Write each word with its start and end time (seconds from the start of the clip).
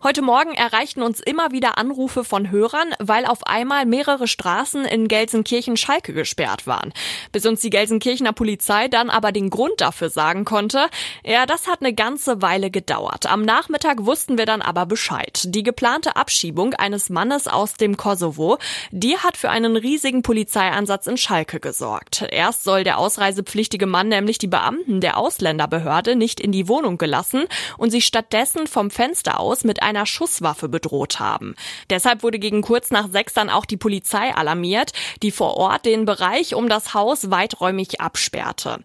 Heute 0.00 0.22
Morgen 0.22 0.54
erreichten 0.54 1.02
uns 1.02 1.18
immer 1.18 1.50
wieder 1.50 1.76
Anrufe 1.76 2.22
von 2.22 2.52
Hörern, 2.52 2.94
weil 3.00 3.26
auf 3.26 3.44
einmal 3.48 3.84
mehrere 3.84 4.28
Straßen 4.28 4.84
in 4.84 5.08
Gelsenkirchen-Schalke 5.08 6.12
gesperrt 6.12 6.68
waren. 6.68 6.92
Bis 7.32 7.44
uns 7.46 7.62
die 7.62 7.70
Gelsenkirchener 7.70 8.32
Polizei 8.32 8.86
dann 8.86 9.10
aber 9.10 9.32
den 9.32 9.50
Grund 9.50 9.80
dafür 9.80 10.08
sagen 10.08 10.44
konnte, 10.44 10.86
ja, 11.24 11.46
das 11.46 11.66
hat 11.66 11.80
eine 11.80 11.94
ganze 11.94 12.40
Weile 12.40 12.70
gedauert. 12.70 13.26
Am 13.26 13.42
Nachmittag 13.42 14.06
wussten 14.06 14.38
wir 14.38 14.46
dann 14.46 14.62
aber 14.62 14.86
Bescheid. 14.86 15.40
Die 15.46 15.64
geplante 15.64 16.14
Abschiebung 16.14 16.74
eines 16.74 17.10
Mannes 17.10 17.48
aus 17.48 17.74
dem 17.74 17.96
Kosovo, 17.96 18.58
die 18.92 19.18
hat 19.18 19.36
für 19.36 19.50
einen 19.50 19.76
riesigen 19.76 20.22
Polizeieinsatz 20.22 21.08
in 21.08 21.16
Schalke 21.16 21.58
gesorgt. 21.58 22.24
Erst 22.30 22.62
soll 22.62 22.84
der 22.84 22.98
ausreisepflichtige 22.98 23.86
Mann 23.86 24.06
nämlich 24.06 24.38
die 24.38 24.46
Beamten 24.46 25.00
der 25.00 25.18
Ausländerbehörde 25.18 26.14
nicht 26.14 26.38
in 26.38 26.52
die 26.52 26.68
Wohnung 26.68 26.98
gelassen 26.98 27.46
und 27.78 27.90
sie 27.90 28.00
stattdessen 28.00 28.68
vom 28.68 28.92
Fenster 28.92 29.40
aus 29.40 29.64
mit 29.64 29.87
einer 29.88 30.06
Schusswaffe 30.06 30.68
bedroht 30.68 31.18
haben. 31.18 31.54
Deshalb 31.88 32.22
wurde 32.22 32.38
gegen 32.38 32.60
kurz 32.60 32.90
nach 32.90 33.08
sechs 33.08 33.32
dann 33.32 33.48
auch 33.48 33.64
die 33.64 33.78
Polizei 33.78 34.34
alarmiert, 34.34 34.92
die 35.22 35.30
vor 35.30 35.56
Ort 35.56 35.86
den 35.86 36.04
Bereich 36.04 36.54
um 36.54 36.68
das 36.68 36.92
Haus 36.92 37.30
weiträumig 37.30 38.00
absperrte. 38.00 38.80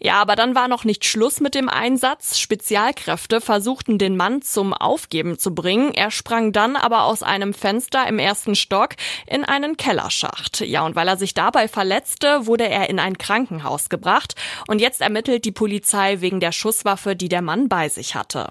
Ja, 0.00 0.20
aber 0.20 0.36
dann 0.36 0.54
war 0.54 0.68
noch 0.68 0.84
nicht 0.84 1.04
Schluss 1.04 1.40
mit 1.40 1.54
dem 1.54 1.68
Einsatz. 1.68 2.38
Spezialkräfte 2.38 3.40
versuchten 3.40 3.98
den 3.98 4.16
Mann 4.16 4.42
zum 4.42 4.72
Aufgeben 4.74 5.38
zu 5.38 5.54
bringen. 5.54 5.94
Er 5.94 6.10
sprang 6.10 6.52
dann 6.52 6.76
aber 6.76 7.04
aus 7.04 7.22
einem 7.22 7.54
Fenster 7.54 8.06
im 8.06 8.18
ersten 8.18 8.56
Stock 8.56 8.90
in 9.26 9.44
einen 9.44 9.76
Kellerschacht. 9.76 10.60
Ja, 10.60 10.84
und 10.84 10.96
weil 10.96 11.08
er 11.08 11.16
sich 11.16 11.34
dabei 11.34 11.68
verletzte, 11.68 12.46
wurde 12.46 12.68
er 12.68 12.90
in 12.90 12.98
ein 12.98 13.18
Krankenhaus 13.18 13.88
gebracht. 13.88 14.34
Und 14.66 14.80
jetzt 14.80 15.00
ermittelt 15.00 15.44
die 15.44 15.52
Polizei 15.52 16.20
wegen 16.20 16.40
der 16.40 16.52
Schusswaffe, 16.52 17.14
die 17.14 17.28
der 17.28 17.42
Mann 17.42 17.68
bei 17.68 17.88
sich 17.88 18.14
hatte. 18.14 18.50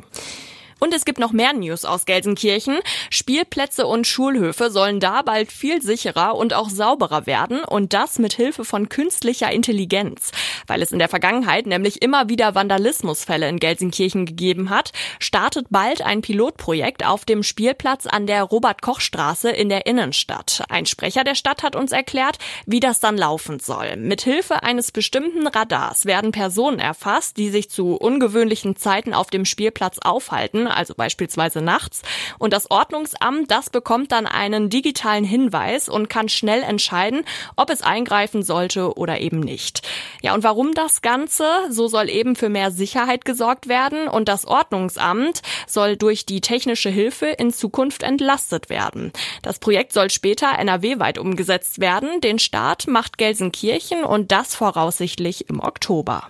Und 0.80 0.94
es 0.94 1.06
gibt 1.06 1.20
noch 1.20 1.32
mehr 1.32 1.54
News 1.54 1.86
aus 1.86 2.06
Gelsenkirchen. 2.06 2.80
Spielplätze 3.10 3.88
und 3.88 4.06
Schulhöfe 4.06 4.70
sollen 4.70 5.00
da 5.00 5.24
bald 5.24 5.52
viel 5.52 5.82
sicherer 5.82 6.36
und 6.36 6.54
auch 6.54 6.70
sauberer 6.70 7.26
werden 7.26 7.64
und 7.64 7.94
das 7.94 8.20
mit 8.20 8.34
Hilfe 8.34 8.64
von 8.64 8.90
künstlicher 8.90 9.52
Intelligenz. 9.52 10.32
Weil 10.68 10.82
es 10.82 10.92
in 10.92 11.00
der 11.00 11.10
Vergangenheit 11.10 11.66
nämlich 11.66 12.02
immer 12.02 12.30
wieder 12.30 12.54
Vandalismusfälle 12.54 13.50
in 13.50 13.60
Gelsenkirchen 13.60 14.26
gegeben 14.26 14.70
hat, 14.70 14.92
startet 15.20 15.68
bald 15.70 16.02
ein 16.04 16.22
Pilotprojekt 16.22 17.06
auf 17.06 17.26
dem 17.26 17.42
Spielplatz 17.42 18.06
an 18.06 18.28
der 18.28 18.44
Robert-Koch-Straße 18.44 19.50
in 19.50 19.70
der 19.70 19.88
Innenstadt. 19.88 20.64
Ein 20.70 20.86
Sprecher 20.86 21.24
der 21.24 21.36
Stadt 21.36 21.64
hat 21.64 21.76
uns 21.76 21.92
erklärt, 21.92 22.38
wie 22.66 22.80
das 22.80 23.00
dann 23.00 23.18
laufen 23.18 23.60
soll. 23.60 23.96
Mit 23.98 24.22
Hilfe 24.22 24.62
eines 24.64 24.92
bestimmten 24.92 25.48
Radars 25.48 26.06
werden 26.06 26.32
Personen 26.32 26.80
erfasst, 26.80 27.38
die 27.38 27.50
sich 27.50 27.70
zu 27.70 27.96
ungewöhnlichen 27.96 28.76
Zeiten 28.76 29.14
auf 29.14 29.30
dem 29.30 29.46
Spielplatz 29.46 29.98
aufhalten 30.00 30.67
also 30.72 30.94
beispielsweise 30.96 31.62
nachts. 31.62 32.02
Und 32.40 32.54
das 32.54 32.70
Ordnungsamt, 32.72 33.52
das 33.52 33.70
bekommt 33.70 34.12
dann 34.12 34.26
einen 34.26 34.70
digitalen 34.70 35.24
Hinweis 35.24 35.90
und 35.90 36.10
kann 36.10 36.30
schnell 36.30 36.64
entscheiden, 36.64 37.24
ob 37.56 37.70
es 37.70 37.82
eingreifen 37.82 38.44
sollte 38.44 38.98
oder 38.98 39.20
eben 39.20 39.40
nicht. 39.40 39.88
Ja, 40.22 40.34
und 40.34 40.44
warum 40.44 40.74
das 40.74 41.02
Ganze? 41.02 41.46
So 41.70 41.88
soll 41.88 42.10
eben 42.10 42.36
für 42.36 42.50
mehr 42.50 42.72
Sicherheit 42.72 43.26
gesorgt 43.26 43.68
werden 43.68 44.08
und 44.08 44.28
das 44.28 44.46
Ordnungsamt 44.46 45.42
soll 45.68 45.98
durch 45.98 46.26
die 46.26 46.42
technische 46.42 46.90
Hilfe 46.90 47.28
in 47.28 47.52
Zukunft 47.52 48.04
entlastet 48.04 48.70
werden. 48.70 49.12
Das 49.42 49.60
Projekt 49.60 49.94
soll 49.94 50.10
später 50.10 50.58
NRW-weit 50.58 51.18
umgesetzt 51.18 51.80
werden. 51.80 52.22
Den 52.22 52.40
Start 52.40 52.88
macht 52.88 53.18
Gelsenkirchen 53.18 54.04
und 54.04 54.32
das 54.32 54.56
voraussichtlich 54.56 55.50
im 55.50 55.60
Oktober. 55.60 56.30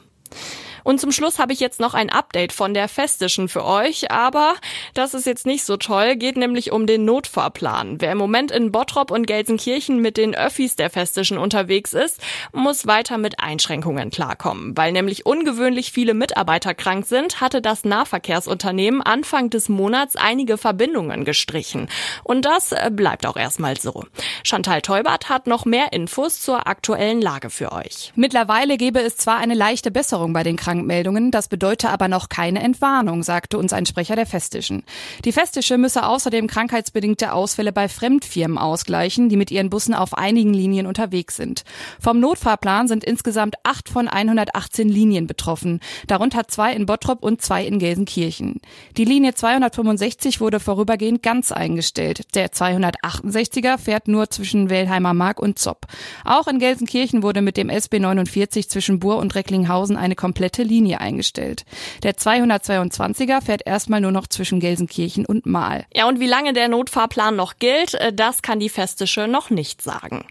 Und 0.88 1.02
zum 1.02 1.11
Schluss 1.11 1.38
habe 1.38 1.52
ich 1.52 1.59
jetzt 1.59 1.81
noch 1.81 1.93
ein 1.93 2.09
Update 2.09 2.53
von 2.53 2.73
der 2.73 2.88
Festischen 2.88 3.49
für 3.49 3.66
euch, 3.66 4.09
aber 4.09 4.55
das 4.93 5.14
ist 5.14 5.25
jetzt 5.25 5.45
nicht 5.45 5.65
so 5.65 5.75
toll, 5.75 6.15
geht 6.15 6.37
nämlich 6.37 6.71
um 6.71 6.87
den 6.87 7.03
Notfahrplan. 7.03 7.99
Wer 7.99 8.14
im 8.14 8.17
Moment 8.17 8.52
in 8.52 8.71
Bottrop 8.71 9.11
und 9.11 9.27
Gelsenkirchen 9.27 10.02
mit 10.02 10.15
den 10.15 10.33
Öffis 10.33 10.77
der 10.77 10.89
Festischen 10.89 11.39
unterwegs 11.39 11.93
ist, 11.93 12.21
muss 12.53 12.87
weiter 12.87 13.17
mit 13.17 13.42
Einschränkungen 13.42 14.11
klarkommen. 14.11 14.77
Weil 14.77 14.93
nämlich 14.93 15.26
ungewöhnlich 15.26 15.92
viele 15.92 16.14
Mitarbeiter 16.14 16.73
krank 16.73 17.05
sind, 17.05 17.42
hatte 17.42 17.61
das 17.61 17.83
Nahverkehrsunternehmen 17.83 19.02
Anfang 19.02 19.49
des 19.49 19.67
Monats 19.67 20.15
einige 20.15 20.58
Verbindungen 20.58 21.26
gestrichen. 21.26 21.89
Und 22.23 22.45
das 22.45 22.71
äh, 22.71 22.89
bleibt 22.93 23.26
auch 23.26 23.36
erstmal 23.36 23.77
so. 23.77 24.05
Chantal 24.42 24.81
Teubert 24.81 25.27
hat 25.27 25.47
noch 25.47 25.65
mehr 25.65 25.92
Infos 25.92 26.39
zur 26.39 26.65
aktuellen 26.65 27.20
Lage 27.20 27.49
für 27.49 27.73
euch. 27.73 28.14
Mittlerweile 28.15 28.77
gäbe 28.77 29.02
es 29.02 29.17
zwar 29.17 29.36
eine 29.36 29.53
leichte 29.53 29.92
Besserung 29.92 30.31
bei 30.31 30.43
den 30.43 30.55
Kranken 30.55 30.77
Krankmeldungen. 30.77 31.32
Das 31.32 31.48
bedeute 31.48 31.89
aber 31.89 32.08
noch 32.08 32.30
keine 32.30 32.61
Entwarnung, 32.61 33.23
sagte 33.23 33.58
uns 33.58 33.73
ein 33.73 33.86
Sprecher 33.86 34.15
der 34.15 34.26
Festischen. 34.26 34.83
Die 35.26 35.32
Festische 35.32 35.77
müsse 35.77 36.05
außerdem 36.05 36.48
krankheitsbedingte 36.48 37.33
Ausfälle 37.33 37.71
bei 37.71 37.89
Fremdfirmen 37.89 38.58
ausgleichen, 38.58 39.30
die 39.30 39.38
mit 39.38 39.52
ihren 39.52 39.70
Bussen 39.70 39.93
auf 39.93 40.17
einigen 40.17 40.54
Linien 40.54 40.86
unterwegs 40.86 41.36
sind. 41.36 41.64
Vom 41.99 42.20
Notfahrplan 42.20 42.88
sind 42.88 43.04
insgesamt 43.04 43.55
acht 43.64 43.89
von 43.89 44.08
118 44.08 44.88
Linien 44.88 45.27
betroffen, 45.27 45.80
darunter 46.08 46.48
zwei 46.48 46.73
in 46.73 46.86
Bottrop 46.86 47.23
und 47.23 47.42
zwei 47.42 47.65
in 47.65 47.80
Gelsenkirchen. 47.80 48.61
Die 48.98 49.05
Linie 49.05 49.33
265 49.33 50.39
wurde 50.39 50.59
vorübergehend 50.59 51.23
ganz 51.23 51.52
eingestellt. 51.52 52.36
Der 52.36 52.49
268er 52.49 53.77
fährt 53.77 54.08
nur 54.08 54.30
zwischen 54.30 54.70
Wellheimer 54.70 55.14
Mark 55.14 55.39
und 55.39 55.59
Zopp. 55.59 55.88
Auch 56.23 56.48
in 56.48 56.59
Gelsenkirchen 56.59 57.23
wurde 57.23 57.42
mit 57.42 57.58
dem 57.58 57.70
SB 57.70 57.99
49 57.99 58.70
zwischen 58.70 58.99
Bur 58.99 59.17
und 59.17 59.36
Recklinghausen 59.36 59.98
eine 59.98 60.15
komplette 60.15 60.57
Linie 60.64 61.02
eingestellt. 61.02 61.66
Der 62.04 62.16
222er 62.16 63.42
fährt 63.42 63.62
erstmal 63.66 64.02
nur 64.02 64.12
noch 64.12 64.28
zwischen 64.28 64.60
Gelsenkirchen 64.60 65.26
und 65.26 65.45
Mahl. 65.45 65.86
Ja, 65.94 66.08
und 66.08 66.20
wie 66.20 66.28
lange 66.28 66.54
der 66.54 66.68
Notfahrplan 66.68 67.36
noch 67.36 67.60
gilt, 67.60 67.94
äh, 67.95 68.14
das 68.14 68.42
kann 68.42 68.60
die 68.60 68.70
Festische 68.70 69.28
noch 69.28 69.50
nicht 69.50 69.82
sagen. 69.82 70.26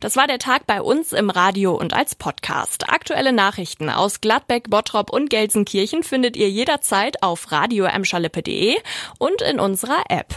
Das 0.00 0.16
war 0.16 0.26
der 0.26 0.38
Tag 0.38 0.66
bei 0.66 0.80
uns 0.80 1.12
im 1.12 1.28
Radio 1.28 1.74
und 1.74 1.92
als 1.92 2.14
Podcast. 2.14 2.88
Aktuelle 2.88 3.32
Nachrichten 3.32 3.90
aus 3.90 4.20
Gladbeck, 4.20 4.70
Bottrop 4.70 5.10
und 5.10 5.28
Gelsenkirchen 5.28 6.02
findet 6.02 6.36
ihr 6.36 6.48
jederzeit 6.48 7.22
auf 7.22 7.52
radio 7.52 7.86
und 9.18 9.42
in 9.42 9.60
unserer 9.60 10.04
App. 10.08 10.34